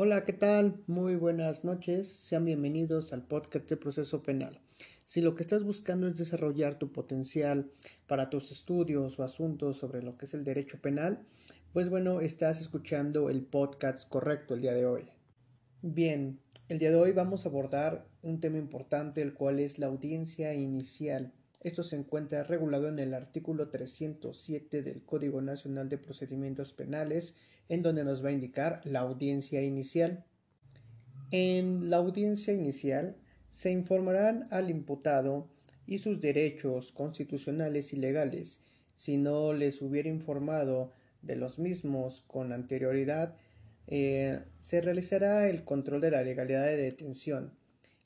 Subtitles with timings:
[0.00, 0.80] Hola, ¿qué tal?
[0.86, 2.06] Muy buenas noches.
[2.06, 4.60] Sean bienvenidos al podcast de proceso penal.
[5.06, 7.72] Si lo que estás buscando es desarrollar tu potencial
[8.06, 11.26] para tus estudios o asuntos sobre lo que es el derecho penal,
[11.72, 15.08] pues bueno, estás escuchando el podcast correcto el día de hoy.
[15.82, 16.38] Bien,
[16.68, 20.54] el día de hoy vamos a abordar un tema importante, el cual es la audiencia
[20.54, 21.32] inicial.
[21.60, 27.34] Esto se encuentra regulado en el artículo 307 del Código Nacional de Procedimientos Penales
[27.68, 30.24] en donde nos va a indicar la audiencia inicial.
[31.30, 33.16] En la audiencia inicial
[33.48, 35.48] se informarán al imputado
[35.84, 38.60] y sus derechos constitucionales y legales.
[38.94, 43.36] Si no les hubiera informado de los mismos con anterioridad,
[43.88, 47.52] eh, se realizará el control de la legalidad de detención.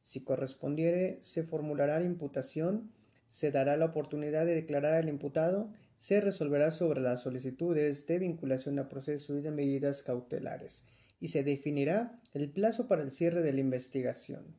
[0.02, 2.90] Si correspondiere, se formulará la imputación,
[3.32, 8.78] se dará la oportunidad de declarar al imputado se resolverá sobre las solicitudes de vinculación
[8.78, 10.84] a proceso y de medidas cautelares
[11.18, 14.56] y se definirá el plazo para el cierre de la investigación.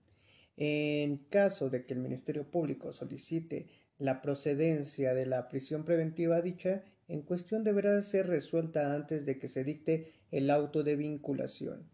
[0.58, 3.68] En caso de que el Ministerio Público solicite
[4.00, 9.50] la procedencia de la prisión preventiva dicha, en cuestión deberá ser resuelta antes de que
[9.50, 11.90] se dicte el auto de vinculación.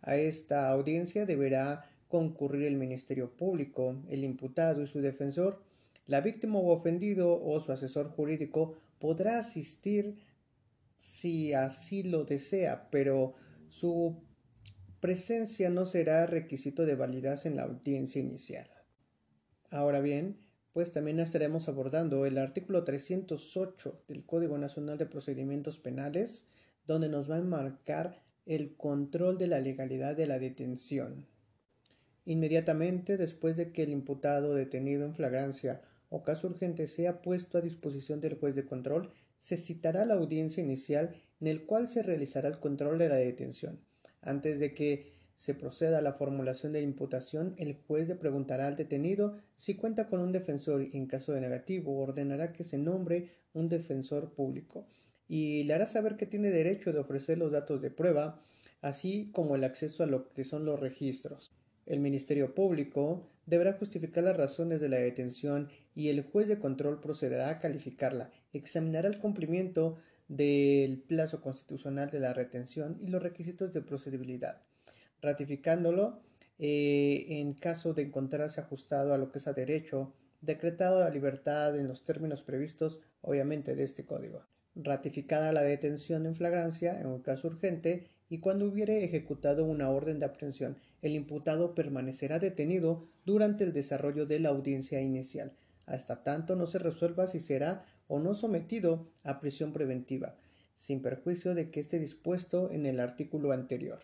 [0.00, 5.62] A esta audiencia deberá concurrir el Ministerio Público, el imputado y su defensor,
[6.06, 10.18] la víctima o ofendido o su asesor jurídico podrá asistir
[10.96, 13.34] si así lo desea, pero
[13.68, 14.22] su
[15.00, 18.70] presencia no será requisito de validez en la audiencia inicial.
[19.70, 20.38] Ahora bien,
[20.72, 26.46] pues también estaremos abordando el artículo 308 del Código Nacional de Procedimientos Penales,
[26.86, 31.26] donde nos va a enmarcar el control de la legalidad de la detención.
[32.24, 35.82] Inmediatamente después de que el imputado detenido en flagrancia
[36.14, 40.62] o caso urgente sea puesto a disposición del juez de control, se citará la audiencia
[40.62, 43.80] inicial en el cual se realizará el control de la detención.
[44.22, 48.68] Antes de que se proceda a la formulación de la imputación, el juez le preguntará
[48.68, 52.78] al detenido si cuenta con un defensor y en caso de negativo ordenará que se
[52.78, 54.86] nombre un defensor público
[55.26, 58.40] y le hará saber que tiene derecho de ofrecer los datos de prueba,
[58.82, 61.50] así como el acceso a lo que son los registros.
[61.86, 67.00] El Ministerio Público deberá justificar las razones de la detención y el juez de control
[67.00, 73.72] procederá a calificarla, examinará el cumplimiento del plazo constitucional de la retención y los requisitos
[73.72, 74.62] de procedibilidad,
[75.20, 76.20] ratificándolo
[76.58, 81.76] eh, en caso de encontrarse ajustado a lo que es a derecho, decretado la libertad
[81.78, 84.44] en los términos previstos, obviamente, de este código.
[84.74, 90.18] Ratificada la detención en flagrancia en un caso urgente y cuando hubiere ejecutado una orden
[90.18, 95.52] de aprehensión, el imputado permanecerá detenido durante el desarrollo de la audiencia inicial,
[95.86, 100.34] hasta tanto no se resuelva si será o no sometido a prisión preventiva,
[100.74, 104.00] sin perjuicio de que esté dispuesto en el artículo anterior.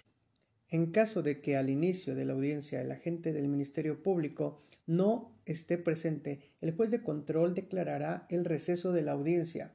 [0.69, 5.33] En caso de que al inicio de la audiencia el agente del Ministerio Público no
[5.45, 9.73] esté presente, el juez de control declarará el receso de la audiencia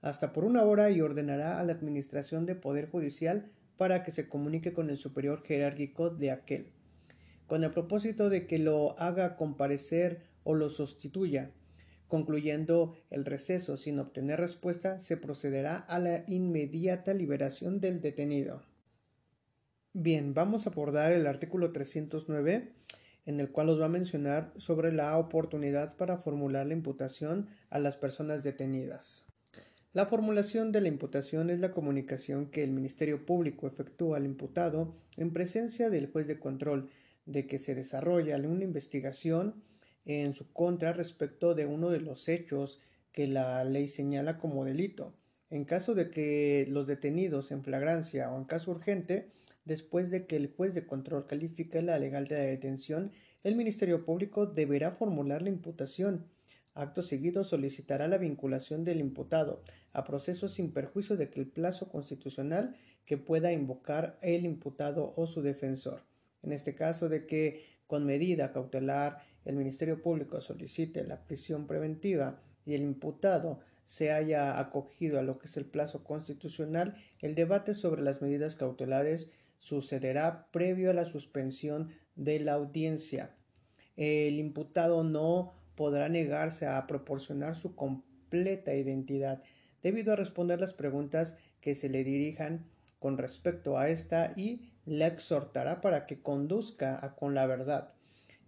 [0.00, 4.28] hasta por una hora y ordenará a la Administración de Poder Judicial para que se
[4.28, 6.72] comunique con el superior jerárquico de aquel,
[7.46, 11.52] con el propósito de que lo haga comparecer o lo sustituya.
[12.08, 18.62] Concluyendo el receso sin obtener respuesta, se procederá a la inmediata liberación del detenido.
[19.92, 22.72] Bien, vamos a abordar el artículo 309,
[23.26, 27.78] en el cual os va a mencionar sobre la oportunidad para formular la imputación a
[27.78, 29.26] las personas detenidas.
[29.94, 34.94] La formulación de la imputación es la comunicación que el Ministerio Público efectúa al imputado
[35.16, 36.90] en presencia del juez de control
[37.24, 39.62] de que se desarrolla una investigación
[40.04, 42.80] en su contra respecto de uno de los hechos
[43.12, 45.14] que la ley señala como delito.
[45.48, 49.30] En caso de que los detenidos en flagrancia o en caso urgente,
[49.64, 53.10] después de que el juez de control califique la legal de la detención,
[53.42, 56.26] el Ministerio Público deberá formular la imputación
[56.74, 59.62] Acto seguido solicitará la vinculación del imputado
[59.92, 65.26] a proceso sin perjuicio de que el plazo constitucional que pueda invocar el imputado o
[65.26, 66.02] su defensor.
[66.42, 72.40] En este caso de que con medida cautelar el Ministerio Público solicite la prisión preventiva
[72.64, 77.72] y el imputado se haya acogido a lo que es el plazo constitucional, el debate
[77.72, 83.34] sobre las medidas cautelares sucederá previo a la suspensión de la audiencia.
[83.96, 89.44] El imputado no podrá negarse a proporcionar su completa identidad
[89.80, 92.66] debido a responder las preguntas que se le dirijan
[92.98, 97.92] con respecto a esta y la exhortará para que conduzca con la verdad.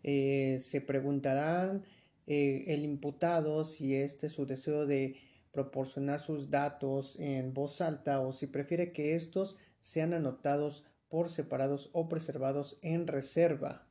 [0.02, 1.84] Eh, se preguntarán
[2.26, 5.14] eh, el imputado si este es su deseo de
[5.52, 11.90] proporcionar sus datos en voz alta o si prefiere que estos sean anotados por separados
[11.92, 13.86] o preservados en reserva.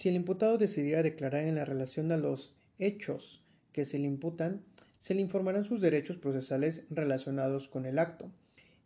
[0.00, 4.64] Si el imputado decidiera declarar en la relación a los hechos que se le imputan,
[4.98, 8.32] se le informarán sus derechos procesales relacionados con el acto,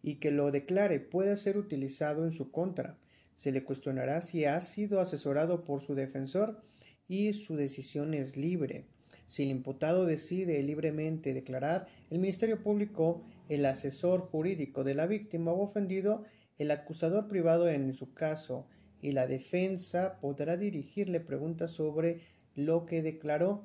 [0.02, 2.98] y que lo declare pueda ser utilizado en su contra.
[3.36, 6.60] Se le cuestionará si ha sido asesorado por su defensor
[7.06, 8.86] y su decisión es libre.
[9.28, 15.52] Si el imputado decide libremente declarar, el Ministerio Público, el asesor jurídico de la víctima
[15.52, 16.24] o ofendido,
[16.58, 18.66] el acusador privado en su caso
[19.04, 22.22] y la defensa podrá dirigirle preguntas sobre
[22.56, 23.62] lo que declaró,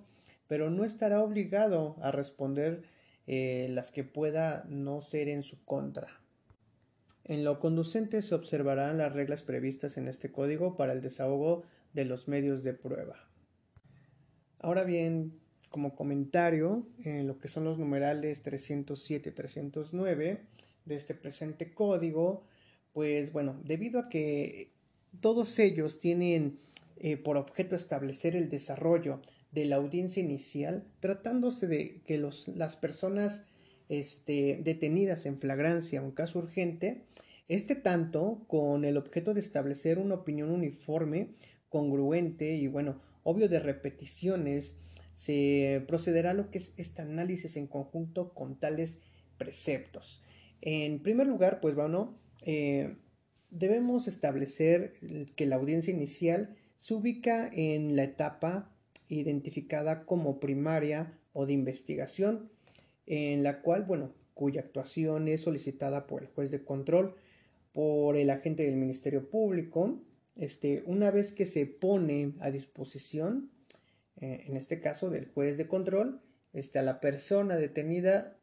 [0.50, 2.84] pero no estará obligado a responder
[3.26, 6.20] eh, las que pueda no ser en su contra.
[7.24, 11.64] En lo conducente se observarán las reglas previstas en este código para el desahogo
[11.94, 13.16] de los medios de prueba.
[14.60, 15.40] Ahora bien,
[15.70, 20.42] como comentario, en lo que son los numerales 307 y 309
[20.84, 22.44] de este presente código,
[22.92, 24.74] pues bueno, debido a que
[25.22, 26.60] todos ellos tienen
[26.98, 29.22] eh, por objeto establecer el desarrollo
[29.52, 33.46] de la audiencia inicial, tratándose de que los, las personas
[33.90, 37.06] este, detenidas en flagrancia en caso urgente,
[37.48, 41.30] este tanto con el objeto de establecer una opinión uniforme,
[41.70, 44.76] congruente y bueno, obvio de repeticiones,
[45.14, 49.00] se procederá a lo que es este análisis en conjunto con tales
[49.38, 50.22] preceptos.
[50.62, 52.96] En primer lugar, pues bueno, eh,
[53.50, 54.94] debemos establecer
[55.36, 58.72] que la audiencia inicial se ubica en la etapa
[59.08, 62.50] identificada como primaria o de investigación,
[63.06, 67.16] en la cual, bueno, cuya actuación es solicitada por el juez de control,
[67.74, 70.00] por el agente del Ministerio Público,
[70.36, 73.52] este, una vez que se pone a disposición,
[74.22, 76.22] eh, en este caso del juez de control,
[76.54, 78.38] este, a la persona detenida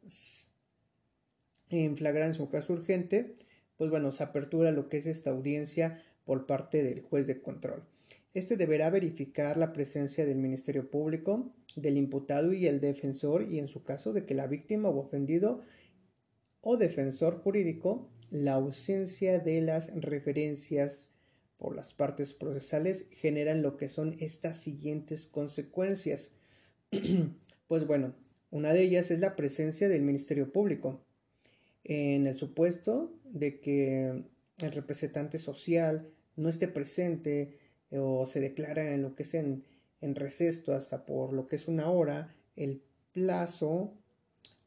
[1.69, 3.35] en flagrancia o caso urgente,
[3.77, 7.83] pues bueno, se apertura lo que es esta audiencia por parte del juez de control.
[8.33, 13.67] Este deberá verificar la presencia del Ministerio Público, del imputado y el defensor y en
[13.67, 15.61] su caso de que la víctima o ofendido
[16.61, 21.09] o defensor jurídico la ausencia de las referencias
[21.57, 26.31] por las partes procesales generan lo que son estas siguientes consecuencias.
[27.67, 28.13] pues bueno,
[28.51, 31.01] una de ellas es la presencia del Ministerio Público.
[31.83, 34.23] En el supuesto de que
[34.59, 37.57] el representante social no esté presente
[37.91, 39.63] o se declara en lo que es en,
[40.01, 42.81] recesto hasta por lo que es una hora, el
[43.11, 43.93] plazo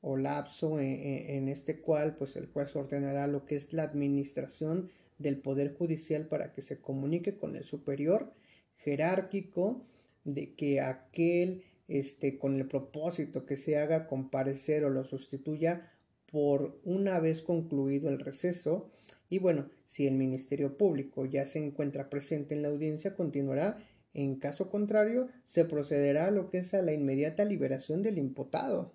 [0.00, 5.36] o lapso en, este cual pues el juez ordenará lo que es la administración del
[5.36, 8.32] poder judicial para que se comunique con el superior
[8.76, 9.84] jerárquico
[10.24, 15.90] de que aquel este con el propósito que se haga comparecer o lo sustituya
[16.30, 18.90] por una vez concluido el receso
[19.30, 23.78] y bueno, si el Ministerio Público ya se encuentra presente en la audiencia, continuará.
[24.12, 28.92] En caso contrario, se procederá a lo que es a la inmediata liberación del imputado.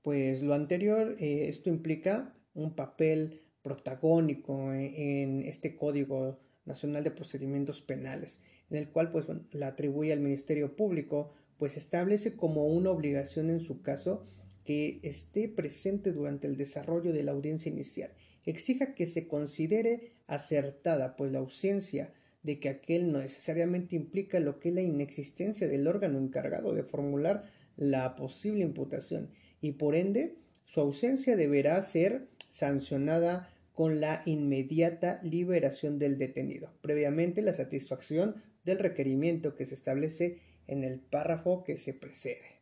[0.00, 7.82] Pues lo anterior, eh, esto implica un papel protagónico en, este Código Nacional de Procedimientos
[7.82, 8.40] Penales,
[8.70, 13.60] en el cual pues la atribuye al Ministerio Público, pues establece como una obligación en
[13.60, 14.24] su caso
[14.68, 18.10] que esté presente durante el desarrollo de la audiencia inicial
[18.44, 22.12] exija que se considere acertada, pues la ausencia
[22.42, 26.82] de que aquel no necesariamente implica lo que es la inexistencia del órgano encargado de
[26.82, 29.30] formular la posible imputación
[29.62, 37.40] y por ende su ausencia deberá ser sancionada con la inmediata liberación del detenido, previamente
[37.40, 38.34] la satisfacción
[38.66, 42.57] del requerimiento que se establece en el párrafo que se precede.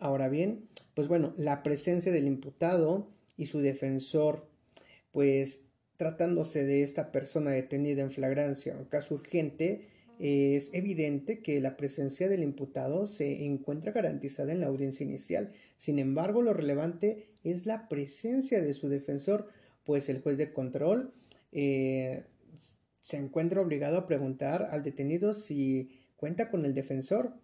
[0.00, 4.48] Ahora bien, pues bueno, la presencia del imputado y su defensor
[5.12, 5.62] pues
[5.96, 9.88] tratándose de esta persona detenida en flagrancia o caso urgente,
[10.18, 15.52] es evidente que la presencia del imputado se encuentra garantizada en la audiencia inicial.
[15.76, 19.48] Sin embargo, lo relevante es la presencia de su defensor,
[19.84, 21.12] pues el juez de control
[21.52, 22.24] eh,
[23.00, 27.34] se encuentra obligado a preguntar al detenido si cuenta con el defensor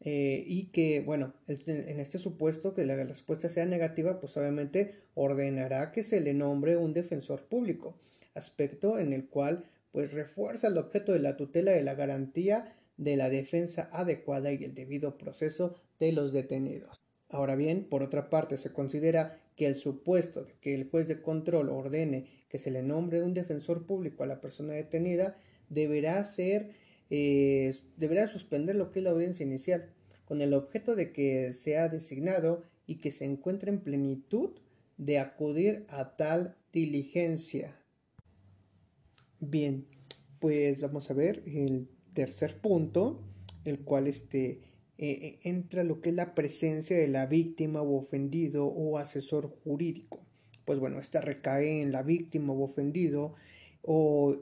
[0.00, 5.90] eh, y que, bueno, en este supuesto que la respuesta sea negativa, pues obviamente ordenará
[5.92, 7.96] que se le nombre un defensor público,
[8.34, 13.16] aspecto en el cual pues refuerza el objeto de la tutela de la garantía de
[13.16, 17.00] la defensa adecuada y el debido proceso de los detenidos.
[17.30, 21.20] Ahora bien, por otra parte, se considera que el supuesto de que el juez de
[21.20, 25.36] control ordene que se le nombre un defensor público a la persona detenida
[25.68, 26.70] deberá ser
[27.10, 29.90] eh, deberá suspender lo que es la audiencia inicial,
[30.24, 34.50] con el objeto de que sea designado y que se encuentre en plenitud
[34.98, 37.76] de acudir a tal diligencia.
[39.40, 39.86] Bien,
[40.40, 43.22] pues vamos a ver el tercer punto,
[43.64, 44.60] el cual este,
[44.98, 49.48] eh, eh, entra lo que es la presencia de la víctima o ofendido o asesor
[49.62, 50.26] jurídico.
[50.64, 53.34] Pues bueno, esta recae en la víctima o ofendido
[53.82, 54.36] o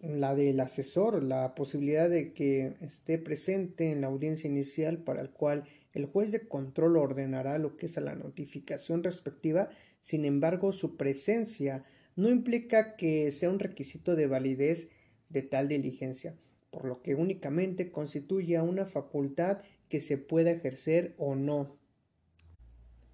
[0.00, 5.30] la del asesor, la posibilidad de que esté presente en la audiencia inicial para el
[5.30, 9.70] cual el juez de control ordenará lo que es a la notificación respectiva,
[10.00, 11.84] sin embargo su presencia
[12.16, 14.88] no implica que sea un requisito de validez
[15.28, 16.36] de tal diligencia,
[16.70, 19.58] por lo que únicamente constituye una facultad
[19.88, 21.76] que se pueda ejercer o no.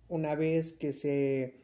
[0.08, 1.63] Una vez que se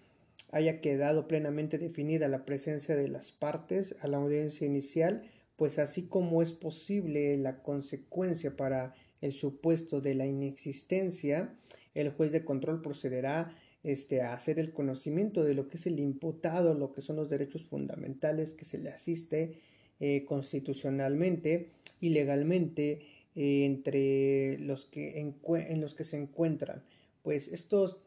[0.52, 5.23] haya quedado plenamente definida la presencia de las partes a la audiencia inicial,
[5.57, 11.54] pues así como es posible la consecuencia para el supuesto de la inexistencia,
[11.95, 15.99] el juez de control procederá este, a hacer el conocimiento de lo que es el
[16.00, 19.59] imputado, lo que son los derechos fundamentales que se le asiste
[20.00, 23.02] eh, constitucionalmente y legalmente
[23.35, 25.35] eh, entre los que
[25.76, 26.83] los que se encuentran.
[27.23, 27.99] Pues estos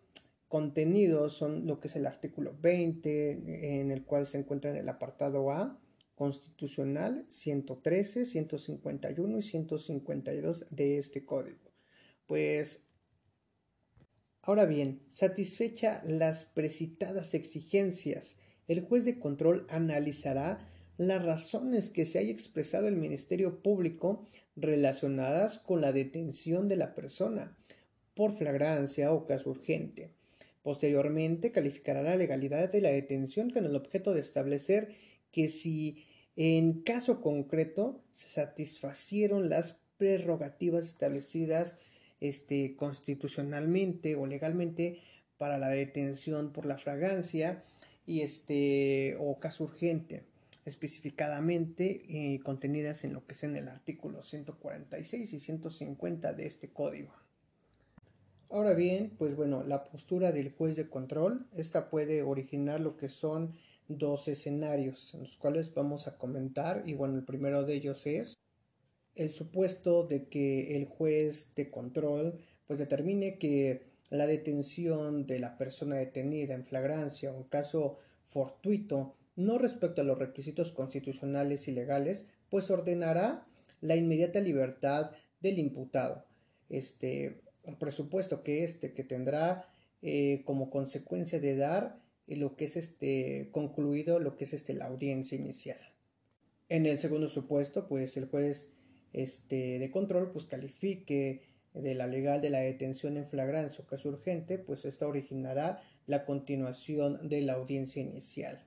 [0.54, 4.88] contenidos son lo que es el artículo 20, en el cual se encuentra en el
[4.88, 5.82] apartado A,
[6.14, 11.72] constitucional 113, 151 y 152 de este código.
[12.28, 12.84] Pues,
[14.44, 22.20] ahora bien, satisfecha las precitadas exigencias, el juez de control analizará las razones que se
[22.20, 27.58] haya expresado el Ministerio Público relacionadas con la detención de la persona
[28.14, 30.14] por flagrancia o caso urgente
[30.64, 34.96] Posteriormente, calificará la legalidad de la detención con el objeto de establecer
[35.32, 36.06] que si
[36.36, 41.78] en caso concreto se satisfacieron las prerrogativas establecidas
[42.22, 45.02] este, constitucionalmente o legalmente
[45.38, 47.64] para la detención por la fragancia
[48.06, 50.24] y este o caso urgente
[50.66, 56.70] especificadamente eh, contenidas en lo que es en el artículo 146 y 150 de este
[56.70, 57.14] código.
[58.54, 63.10] Ahora bien, pues bueno, la postura del juez de control, esta puede originar lo que
[63.10, 63.56] son
[63.88, 68.36] dos escenarios en los cuales vamos a comentar y bueno, el primero de ellos es
[69.16, 75.58] el supuesto de que el juez de control pues determine que la detención de la
[75.58, 81.72] persona detenida en flagrancia o en caso fortuito no respecto a los requisitos constitucionales y
[81.72, 83.48] legales, pues ordenará
[83.82, 85.10] la inmediata libertad
[85.42, 86.24] del imputado.
[86.70, 89.70] Este, un presupuesto que este que tendrá
[90.02, 94.74] eh, como consecuencia de dar eh, lo que es este concluido lo que es este
[94.74, 95.80] la audiencia inicial.
[96.70, 98.70] En el segundo supuesto pues el juez
[99.14, 101.44] este de control pues califique
[101.74, 106.26] de la legal de la detención en flagrancia o caso urgente pues esta originará la
[106.26, 108.62] continuación de la audiencia inicial.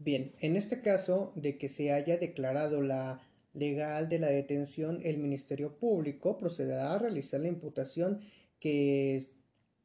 [0.00, 3.20] Bien en este caso de que se haya declarado la
[3.58, 8.20] legal de la detención, el Ministerio Público procederá a realizar la imputación
[8.60, 9.22] que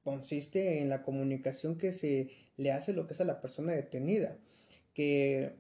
[0.04, 4.38] consiste en la comunicación que se le hace lo que es a la persona detenida,
[4.94, 5.54] que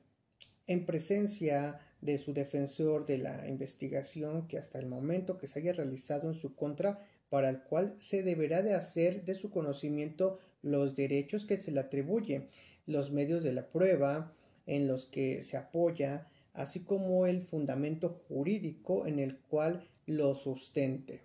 [0.68, 5.74] en presencia de su defensor de la investigación que hasta el momento que se haya
[5.74, 10.96] realizado en su contra, para el cual se deberá de hacer de su conocimiento los
[10.96, 12.50] derechos que se le atribuye,
[12.86, 14.34] los medios de la prueba
[14.68, 21.22] en los que se apoya, así como el fundamento jurídico en el cual lo sustente.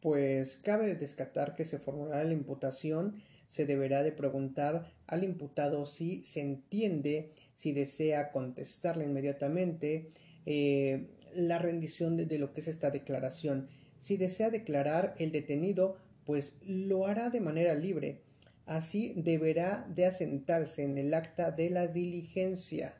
[0.00, 6.22] Pues cabe descartar que se formulará la imputación, se deberá de preguntar al imputado si
[6.22, 10.10] se entiende, si desea contestarle inmediatamente
[10.46, 13.68] eh, la rendición de lo que es esta declaración.
[13.98, 18.20] Si desea declarar el detenido, pues lo hará de manera libre.
[18.66, 22.94] Así deberá de asentarse en el acta de la diligencia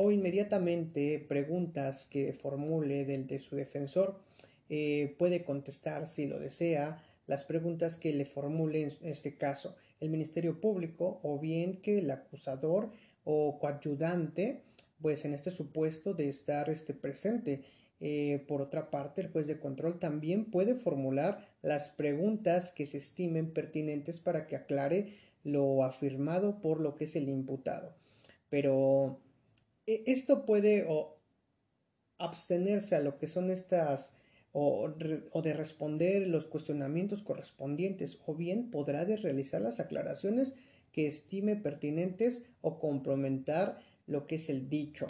[0.00, 4.20] o inmediatamente preguntas que formule del de su defensor.
[4.68, 10.10] Eh, puede contestar, si lo desea, las preguntas que le formule en este caso el
[10.10, 12.92] Ministerio Público o bien que el acusador
[13.24, 14.62] o coayudante,
[15.02, 17.64] pues en este supuesto de estar este, presente.
[17.98, 22.98] Eh, por otra parte, el juez de control también puede formular las preguntas que se
[22.98, 27.96] estimen pertinentes para que aclare lo afirmado por lo que es el imputado.
[28.48, 29.18] Pero
[29.88, 30.86] esto puede
[32.18, 34.12] abstenerse a lo que son estas
[34.52, 40.54] o, de responder los cuestionamientos correspondientes o bien podrá de realizar las aclaraciones
[40.92, 45.06] que estime pertinentes o complementar lo que es el dicho.